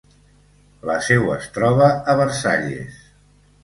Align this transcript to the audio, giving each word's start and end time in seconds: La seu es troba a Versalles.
La 0.91 0.95
seu 1.09 1.29
es 1.35 1.47
troba 1.59 1.93
a 2.15 2.19
Versalles. 2.25 3.03